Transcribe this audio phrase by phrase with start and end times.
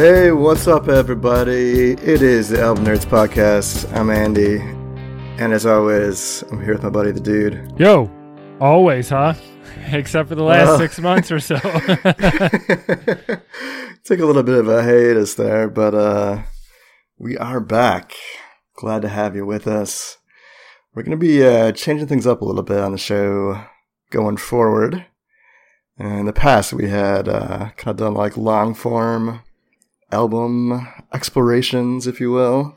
[0.00, 1.90] Hey, what's up, everybody?
[1.90, 3.94] It is the Album Nerds Podcast.
[3.94, 4.56] I'm Andy,
[5.38, 7.78] and as always, I'm here with my buddy, the dude.
[7.78, 8.10] Yo,
[8.62, 9.34] always, huh?
[9.92, 11.56] Except for the last six months or so.
[14.04, 16.44] Took a little bit of a hiatus there, but uh,
[17.18, 18.14] we are back.
[18.76, 20.16] Glad to have you with us.
[20.94, 23.66] We're going to be uh, changing things up a little bit on the show
[24.08, 25.04] going forward.
[25.98, 29.42] In the past, we had uh, kind of done like long form
[30.12, 32.76] album explorations, if you will.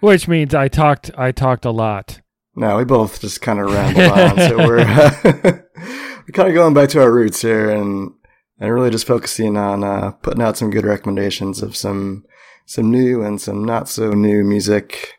[0.00, 1.10] Which means I talked.
[1.16, 2.20] I talked a lot.
[2.56, 4.36] No, we both just kind of rambled on.
[4.38, 4.78] So we're
[5.24, 8.12] we're kind of going back to our roots here, and
[8.58, 12.24] and really just focusing on uh, putting out some good recommendations of some
[12.66, 15.14] some new and some not so new music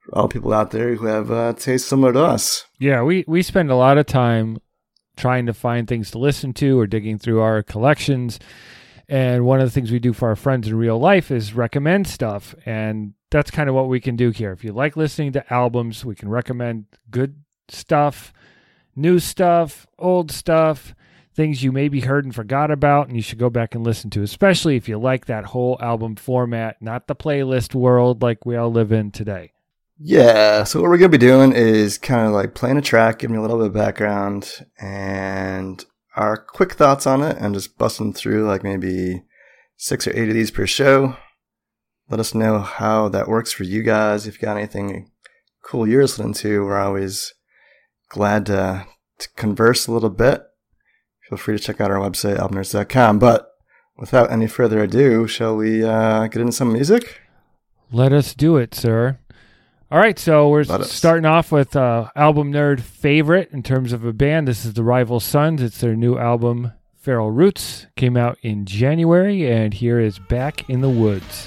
[0.00, 2.64] for all people out there who have uh, tastes similar to us.
[2.78, 4.58] Yeah, we we spend a lot of time
[5.16, 8.38] trying to find things to listen to or digging through our collections.
[9.08, 12.06] And one of the things we do for our friends in real life is recommend
[12.06, 12.54] stuff.
[12.64, 14.52] And that's kind of what we can do here.
[14.52, 17.36] If you like listening to albums, we can recommend good
[17.68, 18.32] stuff,
[18.96, 20.94] new stuff, old stuff,
[21.34, 24.22] things you maybe heard and forgot about and you should go back and listen to,
[24.22, 28.72] especially if you like that whole album format, not the playlist world like we all
[28.72, 29.52] live in today.
[29.98, 33.36] Yeah, so what we're gonna be doing is kind of like playing a track, giving
[33.36, 35.84] me a little bit of background, and
[36.16, 39.22] our quick thoughts on it, and just busting through like maybe
[39.76, 41.16] six or eight of these per show.
[42.08, 44.26] Let us know how that works for you guys.
[44.26, 45.10] If you got anything
[45.62, 47.34] cool you're listening to, we're always
[48.08, 48.86] glad to,
[49.18, 50.42] to converse a little bit.
[51.28, 53.18] Feel free to check out our website, albumnerds.com.
[53.18, 53.50] But
[53.96, 57.20] without any further ado, shall we uh, get into some music?
[57.90, 59.18] Let us do it, sir.
[59.88, 60.90] All right, so we're Let us.
[60.90, 64.48] starting off with uh, album nerd favorite in terms of a band.
[64.48, 65.62] This is the Rival Sons.
[65.62, 70.80] It's their new album, Feral Roots, came out in January, and here is Back in
[70.80, 71.46] the Woods.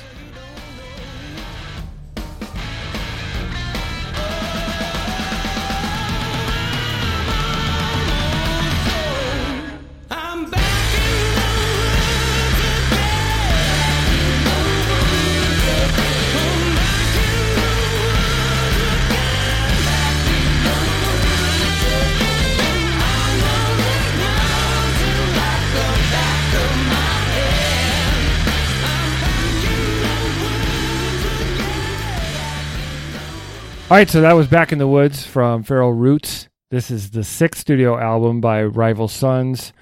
[33.89, 36.47] All right, so that was Back in the Woods from Feral Roots.
[36.69, 39.73] This is the sixth studio album by Rival Sons,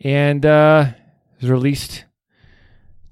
[0.00, 0.90] and uh,
[1.40, 2.04] was released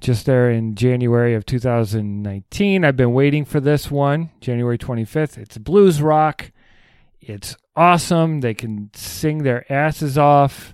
[0.00, 2.84] just there in January of 2019.
[2.84, 5.38] I've been waiting for this one, January 25th.
[5.38, 6.53] It's blues rock.
[7.20, 8.41] It's awesome.
[8.41, 10.72] They can sing their asses off.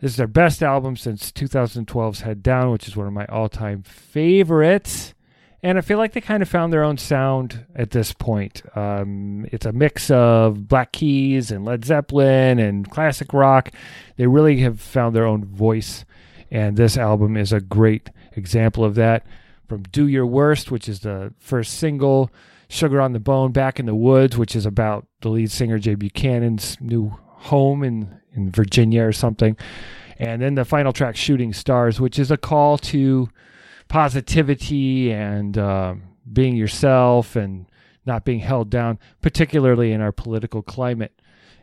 [0.00, 3.50] This is their best album since 2012's Head Down, which is one of my all
[3.50, 5.12] time favorites.
[5.62, 8.62] And I feel like they kind of found their own sound at this point.
[8.74, 13.70] Um, it's a mix of Black Keys and Led Zeppelin and classic rock.
[14.16, 16.06] They really have found their own voice.
[16.50, 19.26] And this album is a great example of that.
[19.68, 22.30] From Do Your Worst, which is the first single,
[22.68, 25.94] Sugar on the Bone, Back in the Woods, which is about the lead singer Jay
[25.94, 29.56] Buchanan's new home in, in Virginia or something.
[30.18, 33.28] And then the final track, Shooting Stars, which is a call to
[33.90, 36.02] positivity and um,
[36.32, 37.66] being yourself and
[38.06, 41.12] not being held down, particularly in our political climate.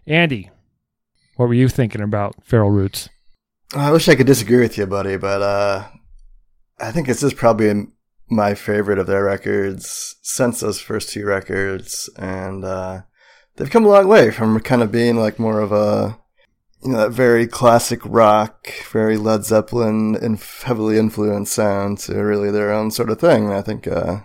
[0.05, 0.51] Andy,
[1.37, 3.09] what were you thinking about Feral Roots?
[3.73, 5.87] I wish I could disagree with you, buddy, but uh,
[6.79, 7.87] I think this is probably
[8.29, 13.01] my favorite of their records since those first two records, and uh,
[13.55, 16.19] they've come a long way from kind of being like more of a
[16.83, 22.51] you know that very classic rock, very Led Zeppelin and heavily influenced sound to really
[22.51, 23.51] their own sort of thing.
[23.51, 24.21] I think uh,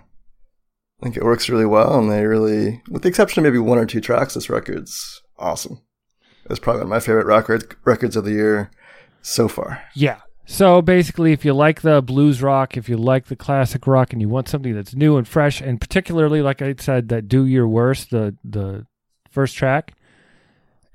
[1.01, 3.77] I think it works really well, and they really, with the exception of maybe one
[3.77, 5.81] or two tracks, this record's awesome.
[6.49, 8.71] It's probably one of my favorite rock rec- records of the year
[9.21, 9.83] so far.
[9.95, 10.21] Yeah.
[10.45, 14.21] So basically, if you like the blues rock, if you like the classic rock, and
[14.21, 17.67] you want something that's new and fresh, and particularly, like I said, that "Do Your
[17.67, 18.85] Worst," the the
[19.31, 19.95] first track,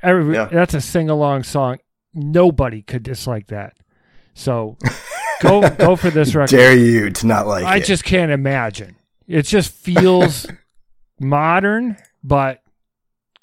[0.03, 0.47] every, Yeah.
[0.47, 1.79] that's a sing along song.
[2.15, 3.77] Nobody could dislike that.
[4.35, 4.77] So
[5.43, 6.50] go go for this record.
[6.56, 7.67] Dare you to not like it.
[7.67, 7.85] I it?
[7.85, 8.97] just can't imagine.
[9.27, 10.47] It just feels
[11.21, 12.62] modern, but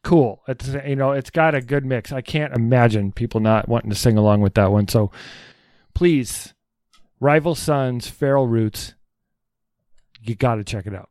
[0.03, 0.41] cool.
[0.47, 2.11] It's you know, it's got a good mix.
[2.11, 4.87] I can't imagine people not wanting to sing along with that one.
[4.87, 5.11] So
[5.93, 6.53] please,
[7.19, 8.93] Rival Sons, Feral Roots,
[10.21, 11.09] you got to check it out.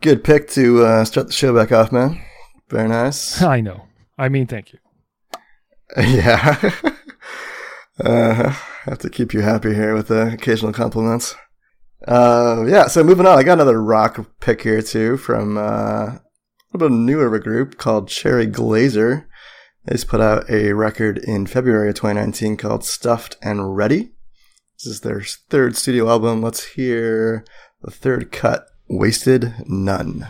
[0.00, 2.20] Good pick to uh, start the show back off, man.
[2.68, 3.40] Very nice.
[3.42, 3.86] I know.
[4.18, 4.78] I mean, thank you.
[5.96, 6.72] yeah.
[8.04, 11.34] uh, have to keep you happy here with the occasional compliments.
[12.06, 16.20] Uh, yeah, so moving on, I got another rock pick here too from uh, a
[16.72, 19.24] little bit newer of a group called Cherry Glazerr.
[19.84, 24.12] They just put out a record in February of 2019 called Stuffed and Ready.
[24.78, 26.42] This is their third studio album.
[26.42, 27.44] Let's hear
[27.82, 30.26] the third cut, Wasted Nun.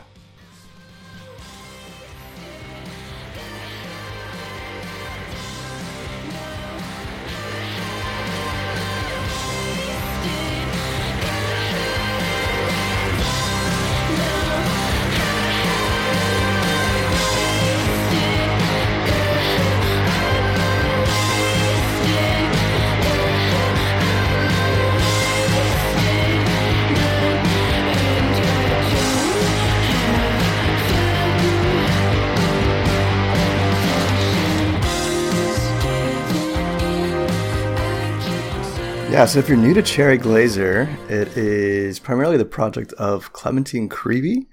[39.25, 43.89] Yeah, so if you're new to Cherry Glazerr, it is primarily the project of Clementine
[43.89, 44.49] Creevy.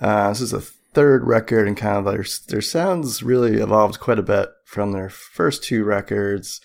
[0.00, 4.20] Uh, this is a third record, and kind of their their sounds really evolved quite
[4.20, 6.60] a bit from their first two records.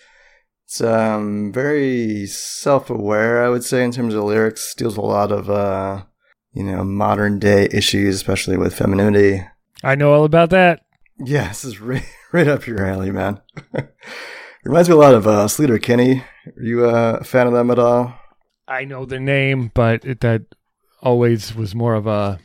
[0.66, 4.62] It's um, very self-aware, I would say, in terms of lyrics.
[4.62, 6.04] Steals a lot of uh,
[6.52, 9.44] you know modern day issues, especially with femininity.
[9.82, 10.84] I know all about that.
[11.18, 13.40] Yeah, this is right, right up your alley, man.
[14.64, 16.22] Reminds me a lot of uh, Sleater Kinney.
[16.46, 18.14] Are you uh, a fan of them at all?
[18.68, 20.42] I know their name, but it, that
[21.02, 22.38] always was more of a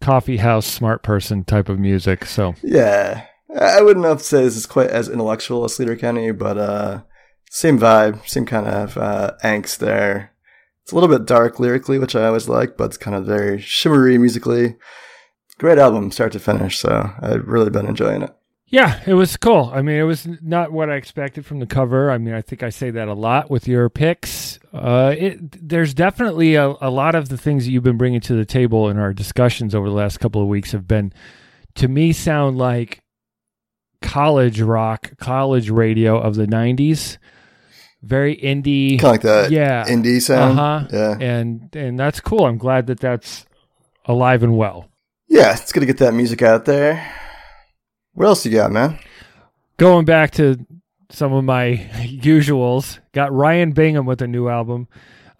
[0.00, 2.24] coffee house smart person type of music.
[2.26, 3.26] So Yeah,
[3.56, 6.58] I I wouldn't have to say this is quite as intellectual as Sleater Kinney, but
[6.58, 7.02] uh,
[7.48, 10.32] same vibe, same kind of uh, angst there.
[10.82, 13.60] It's a little bit dark lyrically, which I always like, but it's kind of very
[13.60, 14.76] shimmery musically.
[15.58, 16.78] Great album, start to finish.
[16.78, 18.34] So I've really been enjoying it.
[18.72, 19.70] Yeah, it was cool.
[19.72, 22.10] I mean, it was not what I expected from the cover.
[22.10, 24.58] I mean, I think I say that a lot with your picks.
[24.72, 28.34] Uh, it, there's definitely a, a lot of the things that you've been bringing to
[28.34, 31.12] the table in our discussions over the last couple of weeks have been,
[31.74, 33.02] to me, sound like
[34.00, 37.18] college rock, college radio of the '90s.
[38.02, 38.98] Very indie.
[38.98, 39.84] Kind of like that yeah.
[39.84, 40.58] indie sound.
[40.58, 40.88] Uh-huh.
[40.90, 42.46] Yeah, and and that's cool.
[42.46, 43.44] I'm glad that that's
[44.06, 44.88] alive and well.
[45.28, 47.18] yeah, it's to get that music out there.
[48.14, 48.98] What else you got, man?
[49.78, 50.66] Going back to
[51.10, 54.86] some of my usuals, got Ryan Bingham with a new album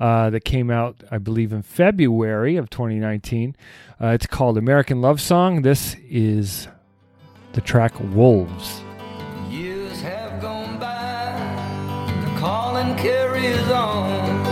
[0.00, 3.54] uh, that came out, I believe, in February of 2019.
[4.00, 5.62] Uh, it's called American Love Song.
[5.62, 6.66] This is
[7.52, 8.80] the track Wolves.
[9.50, 11.34] Years have gone by,
[12.24, 14.44] the calling carries on.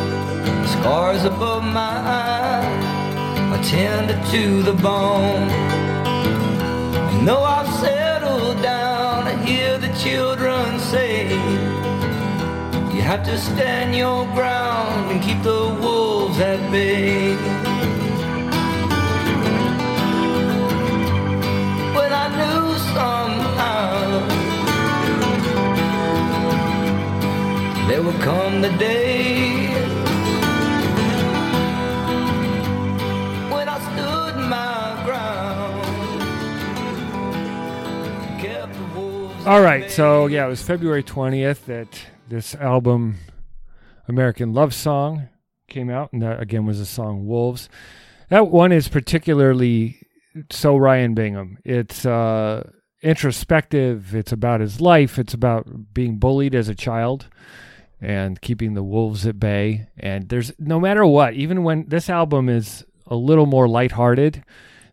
[0.66, 5.48] Scars above my eyes are tender to the bone.
[7.16, 8.09] And though I've settled
[10.02, 11.28] children say,
[12.94, 17.34] You have to stand your ground and keep the wolves at bay.
[21.96, 24.26] When I knew somehow
[27.88, 29.59] there would come the day
[39.46, 43.16] All right, so yeah, it was February 20th that this album,
[44.06, 45.30] American Love Song,
[45.68, 47.70] came out, and that again was the song Wolves.
[48.28, 50.06] That one is particularly
[50.50, 51.56] so Ryan Bingham.
[51.64, 52.70] It's uh,
[53.02, 57.26] introspective, it's about his life, it's about being bullied as a child
[57.98, 59.88] and keeping the wolves at bay.
[59.98, 64.44] And there's no matter what, even when this album is a little more lighthearted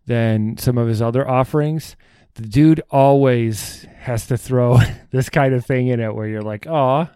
[0.06, 1.98] than some of his other offerings,
[2.38, 4.80] the dude always has to throw
[5.12, 7.08] this kind of thing in it where you're like, oh.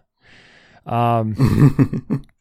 [0.85, 2.25] Um,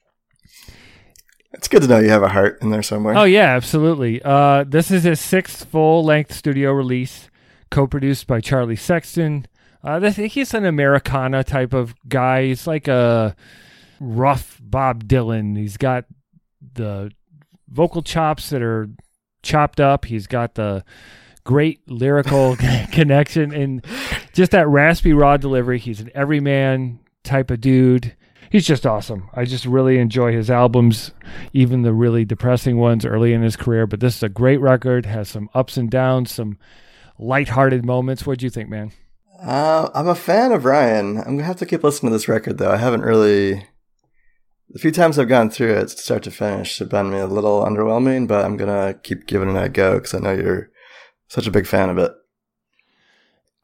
[1.52, 3.16] It's good to know you have a heart in there somewhere.
[3.16, 4.22] oh, yeah, absolutely.
[4.22, 7.28] Uh, this is his sixth full length studio release,
[7.70, 9.46] co produced by Charlie Sexton.
[9.82, 12.46] Uh, this, he's an Americana type of guy.
[12.46, 13.34] He's like a
[13.98, 15.56] rough Bob Dylan.
[15.58, 16.04] He's got
[16.74, 17.10] the
[17.68, 18.88] vocal chops that are
[19.42, 20.04] chopped up.
[20.04, 20.84] He's got the
[21.50, 22.56] great lyrical
[22.92, 23.84] connection and
[24.32, 25.80] just that raspy raw delivery.
[25.80, 28.14] He's an everyman type of dude.
[28.52, 29.28] He's just awesome.
[29.34, 31.10] I just really enjoy his albums,
[31.52, 33.88] even the really depressing ones early in his career.
[33.88, 35.06] But this is a great record.
[35.06, 36.56] Has some ups and downs, some
[37.18, 38.24] lighthearted moments.
[38.24, 38.92] What do you think, man?
[39.42, 41.18] Uh, I'm a fan of Ryan.
[41.18, 42.70] I'm gonna have to keep listening to this record though.
[42.70, 43.66] I haven't really.
[44.68, 48.28] The few times I've gone through it, start to finish, have been a little underwhelming.
[48.28, 50.69] But I'm gonna keep giving it a go because I know you're
[51.30, 52.12] such a big fan of it.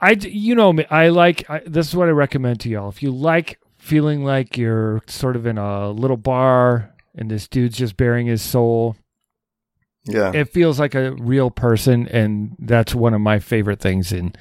[0.01, 0.87] I, you know me.
[0.91, 1.49] I like.
[1.51, 2.89] I, this is what I recommend to y'all.
[2.89, 7.77] If you like feeling like you're sort of in a little bar and this dude's
[7.77, 8.97] just baring his soul.
[10.05, 10.33] Yeah.
[10.33, 14.35] It feels like a real person, and that's one of my favorite things in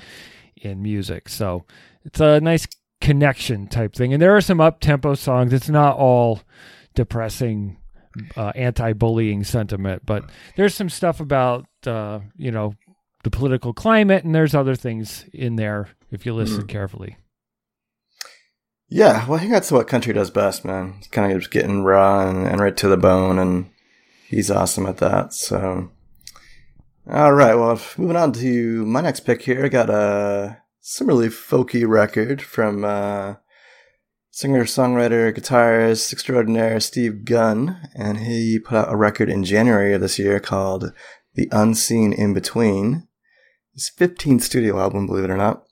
[0.56, 1.30] in music.
[1.30, 1.66] So
[2.04, 2.68] it's a nice
[3.02, 4.14] connection type thing.
[4.14, 5.54] And there are some up tempo songs.
[5.54, 6.42] It's not all
[6.94, 7.78] depressing,
[8.36, 12.76] uh, anti bullying sentiment, but there's some stuff about uh, you know
[13.26, 17.18] the political climate, and there's other things in there if you listen carefully.
[18.88, 20.94] Yeah, well, I think that's what country does best, man.
[21.00, 23.72] It's kind of just getting raw and, and right to the bone, and
[24.30, 25.34] he's awesome at that.
[25.34, 25.90] So,
[27.12, 31.88] all right, well, moving on to my next pick here, I got a similarly folky
[31.88, 33.38] record from uh,
[34.30, 40.02] singer, songwriter, guitarist extraordinaire Steve Gunn, and he put out a record in January of
[40.02, 40.94] this year called
[41.34, 43.05] "The Unseen In Between."
[43.76, 45.66] His 15th studio album, believe it or not.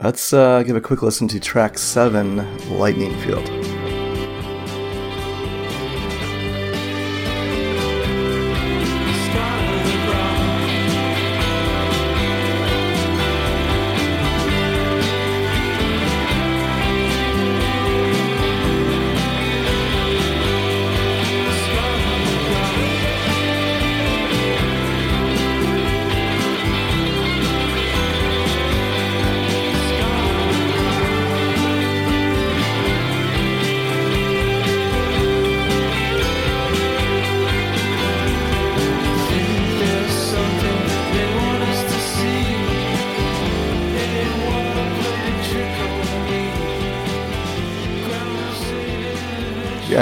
[0.00, 2.38] Let's uh, give a quick listen to track seven,
[2.78, 3.61] Lightning Field.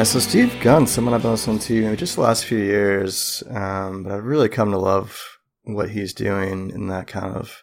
[0.00, 4.02] Yeah, so Steve Gunn, someone I've been listening to just the last few years, um,
[4.02, 5.20] but I've really come to love
[5.64, 7.62] what he's doing in that kind of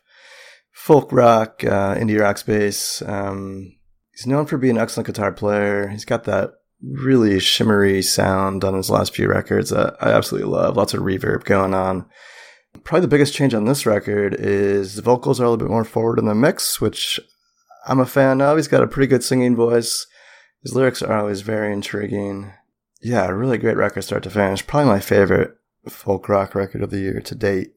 [0.71, 3.01] folk rock, uh, indie rock space.
[3.01, 3.75] Um,
[4.11, 5.87] he's known for being an excellent guitar player.
[5.87, 10.77] He's got that really shimmery sound on his last few records that I absolutely love.
[10.77, 12.05] Lots of reverb going on.
[12.83, 15.83] Probably the biggest change on this record is the vocals are a little bit more
[15.83, 17.19] forward in the mix, which
[17.87, 18.57] I'm a fan of.
[18.57, 20.05] He's got a pretty good singing voice.
[20.63, 22.51] His lyrics are always very intriguing.
[23.01, 24.65] Yeah, a really great record start to finish.
[24.65, 25.55] Probably my favorite
[25.87, 27.71] folk rock record of the year to date.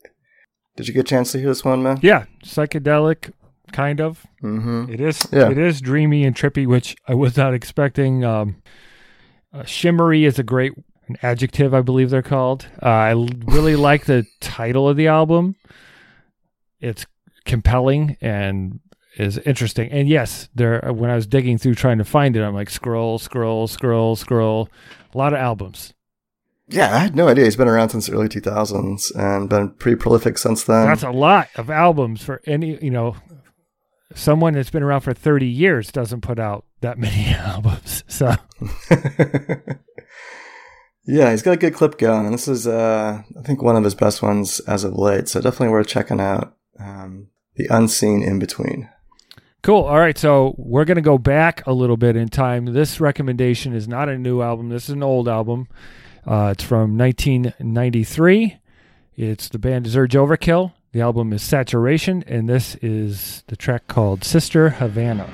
[0.76, 1.98] Did you get a chance to hear this one, man?
[2.02, 3.32] Yeah, psychedelic,
[3.72, 4.26] kind of.
[4.42, 4.92] Mm-hmm.
[4.92, 5.26] It is.
[5.30, 5.50] Yeah.
[5.50, 8.24] It is dreamy and trippy, which I was not expecting.
[8.24, 8.62] Um,
[9.52, 10.72] uh, shimmery is a great
[11.08, 12.66] an adjective, I believe they're called.
[12.80, 15.56] Uh, I l- really like the title of the album.
[16.80, 17.04] It's
[17.44, 18.78] compelling and
[19.16, 19.90] is interesting.
[19.90, 20.80] And yes, there.
[20.92, 24.68] When I was digging through trying to find it, I'm like scroll, scroll, scroll, scroll.
[25.14, 25.94] A lot of albums.
[26.68, 27.44] Yeah, I had no idea.
[27.44, 30.86] He's been around since the early 2000s and been pretty prolific since then.
[30.86, 32.78] That's a lot of albums for any.
[32.82, 33.16] You know,
[34.14, 38.04] someone that's been around for 30 years doesn't put out that many albums.
[38.06, 38.36] So.
[41.04, 43.82] yeah, he's got a good clip going, and this is, uh, I think, one of
[43.82, 45.28] his best ones as of late.
[45.28, 46.54] So definitely worth checking out.
[46.78, 48.88] Um, the Unseen In Between.
[49.62, 49.84] Cool.
[49.84, 50.16] All right.
[50.16, 52.66] So we're going to go back a little bit in time.
[52.66, 54.70] This recommendation is not a new album.
[54.70, 55.68] This is an old album.
[56.26, 58.58] Uh, it's from 1993.
[59.16, 60.72] It's the band is Urge Overkill.
[60.92, 65.28] The album is Saturation, and this is the track called Sister Havana.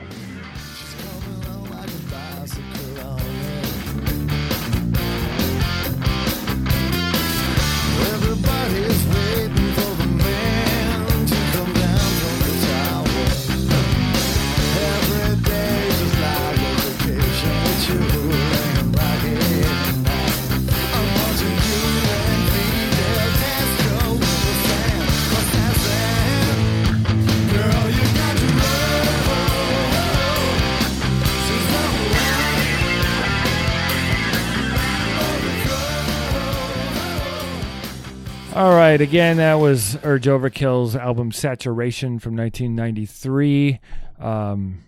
[38.66, 39.00] All right.
[39.00, 43.78] Again, that was Urge Overkill's album Saturation from 1993.
[44.18, 44.82] Um,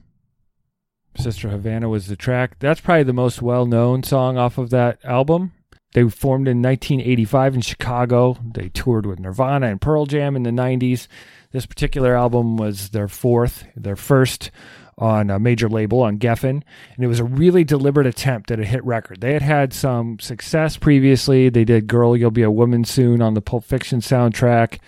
[1.16, 2.58] Sister Havana was the track.
[2.58, 5.52] That's probably the most well known song off of that album.
[5.92, 8.36] They formed in 1985 in Chicago.
[8.52, 11.06] They toured with Nirvana and Pearl Jam in the 90s.
[11.52, 14.50] This particular album was their fourth, their first
[14.98, 16.62] on a major label on Geffen,
[16.94, 19.20] and it was a really deliberate attempt at a hit record.
[19.20, 21.48] They had had some success previously.
[21.48, 24.78] They did "Girl, You'll Be a Woman Soon" on the Pulp Fiction soundtrack.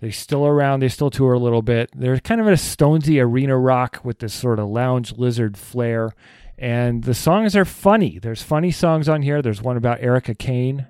[0.00, 0.80] They're still around.
[0.80, 1.90] They still tour a little bit.
[1.94, 6.12] They're kind of in a Stonesy arena rock with this sort of lounge lizard flair.
[6.58, 8.18] And the songs are funny.
[8.18, 9.42] There's funny songs on here.
[9.42, 10.86] There's one about Erica Kane.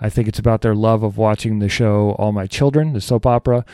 [0.00, 3.26] I think it's about their love of watching the show All My Children, the soap
[3.26, 3.64] opera.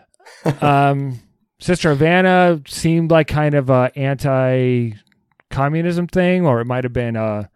[0.60, 1.20] um,
[1.60, 7.50] Sister Havana seemed like kind of a anti-communism thing, or it might have been a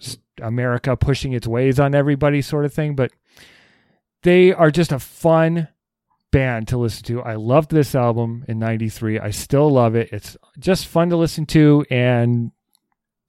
[0.00, 3.12] s- America pushing its ways on everybody sort of thing, but
[4.22, 5.68] they are just a fun
[6.32, 7.22] band to listen to.
[7.22, 9.18] I loved this album in 93.
[9.20, 10.08] I still love it.
[10.12, 12.50] It's just fun to listen to and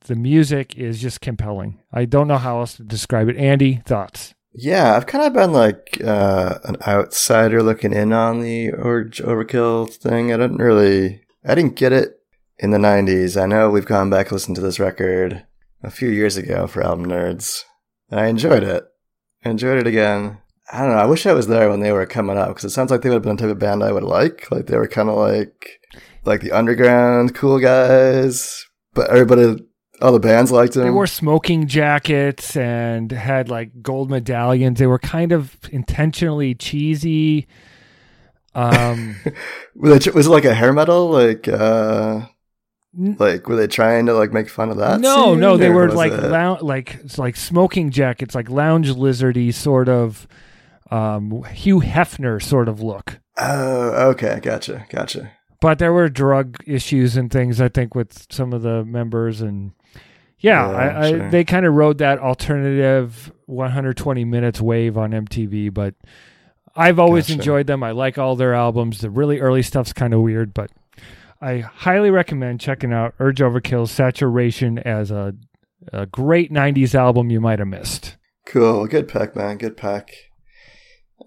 [0.06, 1.80] the music is just compelling.
[1.94, 3.38] I don't know how else to describe it.
[3.38, 4.34] Andy, thoughts?
[4.52, 10.34] Yeah, I've kind of been like uh, an outsider looking in on the Overkill thing.
[10.34, 12.20] I didn't really, I didn't get it
[12.58, 13.42] in the 90s.
[13.42, 15.46] I know we've gone back and listened to this record
[15.84, 17.64] a few years ago for Album Nerds,
[18.10, 18.86] and I enjoyed it.
[19.46, 20.40] I enjoyed it again.
[20.72, 20.98] I don't know.
[20.98, 23.10] I wish I was there when they were coming up because it sounds like they
[23.10, 24.52] would have been the type of band I would like.
[24.52, 25.80] Like they were kind of like,
[26.26, 29.64] like the underground cool guys, but everybody,
[30.02, 30.84] all the bands liked them.
[30.84, 34.80] They wore smoking jackets and had like gold medallions.
[34.80, 37.48] They were kind of intentionally cheesy.
[38.56, 39.16] Um,
[39.76, 41.10] Were they, was it like a hair metal?
[41.10, 42.22] Like, uh,
[42.98, 45.00] like were they trying to like make fun of that?
[45.00, 48.92] no, scene, no, they were like it- lou- like it's like smoking jackets, like lounge
[48.92, 50.28] lizardy sort of
[50.90, 53.20] um, Hugh Hefner sort of look.
[53.38, 55.32] Oh, okay, gotcha, gotcha.
[55.62, 59.72] But there were drug issues and things, I think, with some of the members, and
[60.40, 65.74] yeah, Yeah, I, I, they kind of rode that alternative 120 minutes wave on MTV.
[65.74, 65.96] But
[66.76, 67.40] I've always Gotcha.
[67.40, 67.84] enjoyed them.
[67.84, 69.02] I like all their albums.
[69.02, 70.72] The really early stuff's kind of weird, but
[71.42, 75.34] I highly recommend checking out Urge Overkill's Saturation as a,
[75.94, 78.18] a great 90s album you might have missed.
[78.46, 79.58] Cool, good pick, man.
[79.58, 80.32] Good pick.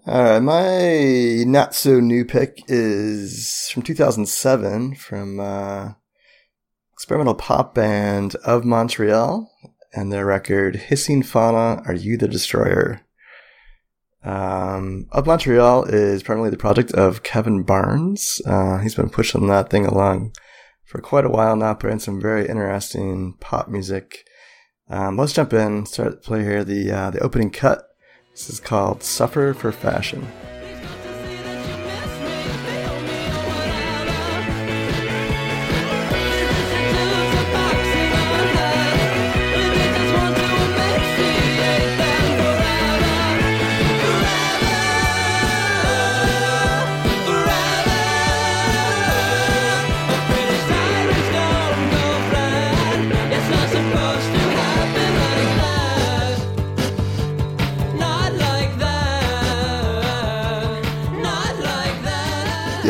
[0.05, 5.93] All right, my not so new pick is from 2007 from uh,
[7.03, 9.51] experimental pop band of Montreal
[9.93, 13.01] and their record "Hissing Fauna, Are You the Destroyer?"
[14.23, 18.41] Um, of Montreal is primarily the project of Kevin Barnes.
[18.45, 20.31] Uh, he's been pushing that thing along
[20.85, 24.25] for quite a while now, putting some very interesting pop music.
[24.89, 25.85] Um, let's jump in.
[25.85, 27.83] Start play here the uh, the opening cut.
[28.31, 30.25] This is called "Suffer for Fashion."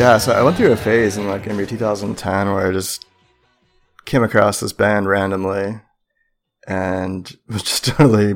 [0.04, 3.06] Yeah, so I went through a phase in like maybe 2010 where I just
[4.04, 5.80] came across this band randomly
[6.68, 8.34] and was just totally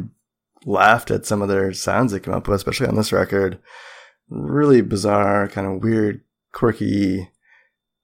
[0.64, 3.58] laughed at some of their sounds they came up with, especially on this record.
[4.30, 6.22] Really bizarre, kind of weird,
[6.54, 7.28] quirky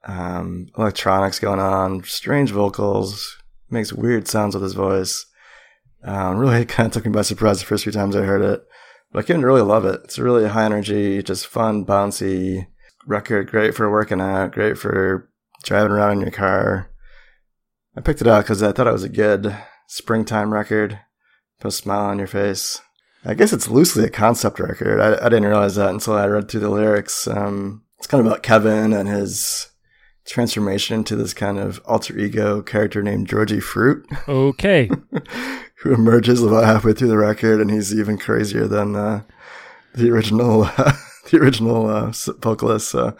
[0.06, 3.38] um, electronics going on, strange vocals,
[3.70, 5.24] makes weird sounds with his voice.
[6.02, 8.62] Um, really kind of took me by surprise the first few times I heard it.
[9.10, 10.02] But I came to really love it.
[10.04, 12.66] It's really high energy, just fun, bouncy
[13.06, 13.50] record.
[13.50, 15.28] Great for working out, great for
[15.62, 16.90] driving around in your car.
[17.96, 19.56] I picked it out because I thought it was a good
[19.88, 20.98] springtime record.
[21.60, 22.80] Put a smile on your face.
[23.24, 25.00] I guess it's loosely a concept record.
[25.00, 27.26] I, I didn't realize that until I read through the lyrics.
[27.26, 29.70] Um, it's kind of about Kevin and his
[30.26, 34.90] transformation into this kind of alter ego character named Georgie Fruit, Okay.
[35.82, 39.22] who emerges about halfway through the record, and he's even crazier than uh,
[39.94, 40.68] the original,
[41.30, 42.88] the original uh, vocalist.
[42.88, 43.16] So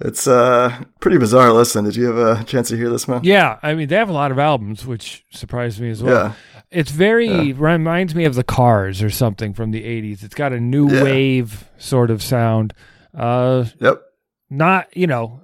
[0.00, 1.84] it's a pretty bizarre listen.
[1.84, 3.20] Did you have a chance to hear this, man?
[3.24, 6.14] yeah, I mean, they have a lot of albums, which surprised me as well.
[6.14, 6.32] Yeah.
[6.70, 10.22] It's very reminds me of the Cars or something from the '80s.
[10.24, 11.04] It's got a new Yeah.
[11.04, 12.74] wave sort of sound.
[13.16, 14.02] Uh, Yep.
[14.50, 15.40] not you know,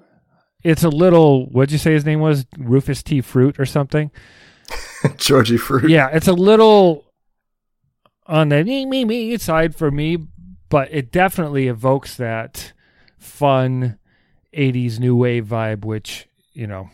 [0.64, 1.46] it's a little.
[1.50, 2.44] What'd you say his name was?
[2.58, 3.20] Rufus T.
[3.20, 4.10] Fruit or something?
[5.16, 5.88] Georgie Fruit.
[5.88, 7.04] yeah, it's a little
[8.26, 10.18] on the me me me side for me,
[10.72, 12.72] but it definitely evokes that
[13.18, 13.98] fun
[14.54, 16.88] '80s new wave vibe, which you know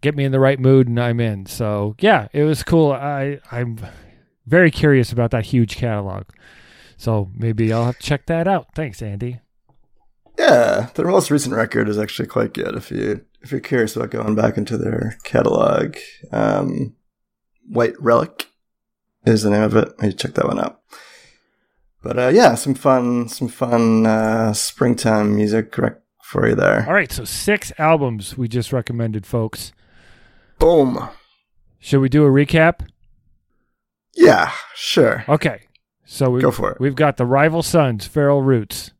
[0.00, 1.46] get me in the right mood and I'm in.
[1.46, 2.90] So yeah, it was cool.
[2.90, 3.78] I I'm
[4.44, 6.24] very curious about that huge catalog.
[6.96, 8.74] So maybe I'll have to check that out.
[8.74, 9.38] Thanks, Andy.
[10.36, 12.74] Yeah, their most recent record is actually quite good.
[12.74, 15.96] If you if you're curious about going back into their catalog,
[16.32, 16.96] um,
[17.68, 18.48] White Relic
[19.24, 19.92] is the name of it.
[20.00, 20.80] Maybe check that one out.
[22.02, 26.86] But uh, yeah, some fun, some fun uh, springtime music correct for you there.
[26.86, 29.72] All right, so six albums we just recommended, folks.
[30.58, 31.08] Boom.
[31.80, 32.88] Should we do a recap?
[34.14, 35.24] Yeah, sure.
[35.28, 35.62] Okay.
[36.04, 36.80] So we Go for it.
[36.80, 38.92] We've got the Rival Sons, Feral Roots,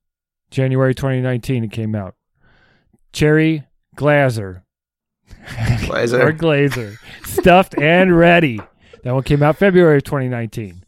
[0.51, 1.65] January 2019.
[1.65, 2.15] It came out.
[3.13, 3.65] Cherry
[3.97, 4.63] Glazerr,
[5.47, 6.21] Glazer.
[6.25, 8.61] or Glazer, stuffed and ready.
[9.03, 10.85] That one came out February of 2019.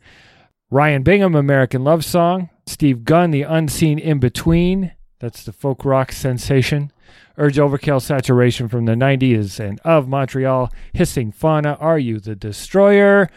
[0.71, 2.49] Ryan Bingham, American Love Song.
[2.67, 4.93] Steve Gunn, The Unseen In Between.
[5.19, 6.93] That's the folk rock sensation.
[7.37, 10.71] Urge Overkill Saturation from the 90s and of Montreal.
[10.93, 13.29] Hissing Fauna, Are You the Destroyer?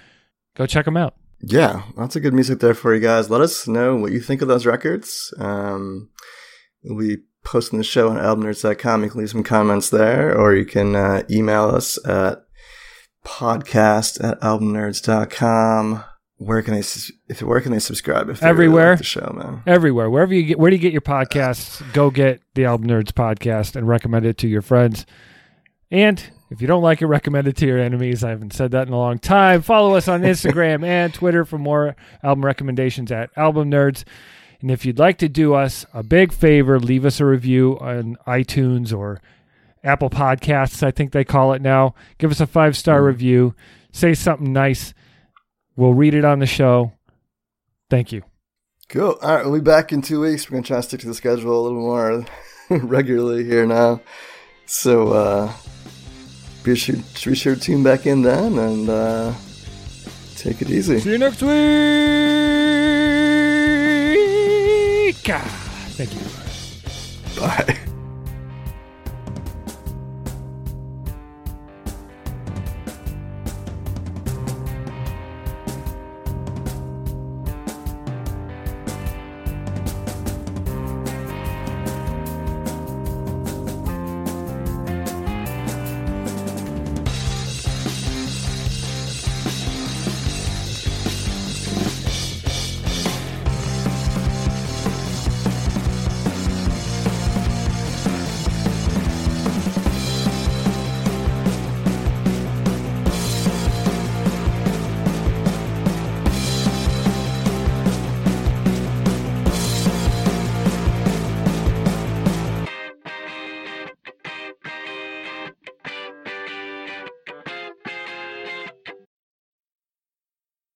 [0.56, 1.15] Go check them out.
[1.41, 3.30] Yeah, lots of good music there for you guys.
[3.30, 5.34] Let us know what you think of those records.
[5.39, 6.10] Um,
[6.84, 9.04] we'll be posting the show on albumnerds.com.
[9.04, 12.46] You can leave some comments there, or you can uh, email us at
[13.26, 16.04] podcast at albumnerds.com.
[16.45, 18.29] Where can they, if where can they subscribe?
[18.29, 18.89] If they really Everywhere.
[18.91, 19.63] like the show, man.
[19.65, 20.10] Everywhere.
[20.10, 23.75] Wherever you get where do you get your podcasts, go get the Album Nerds podcast
[23.75, 25.06] and recommend it to your friends.
[25.91, 28.23] And if you don't like it, recommend it to your enemies.
[28.23, 29.62] I haven't said that in a long time.
[29.62, 34.03] Follow us on Instagram and Twitter for more album recommendations at Album Nerds.
[34.62, 38.17] And if you'd like to do us a big favor, leave us a review on
[38.25, 39.21] iTunes or
[39.84, 41.93] Apple Podcasts, I think they call it now.
[42.17, 43.08] Give us a five star mm-hmm.
[43.08, 43.56] review.
[43.91, 44.93] Say something nice.
[45.75, 46.93] We'll read it on the show.
[47.89, 48.23] Thank you.
[48.89, 49.17] Cool.
[49.21, 50.49] All right, we'll be back in two weeks.
[50.49, 52.25] We're gonna try to stick to the schedule a little more
[52.69, 54.01] regularly here now.
[54.65, 55.51] So uh,
[56.63, 59.33] be sure be sure to tune back in then and uh,
[60.36, 60.99] take it easy.
[60.99, 61.51] See you next week.
[65.29, 65.39] Ah,
[65.95, 66.21] Thank you.
[67.39, 67.79] Bye.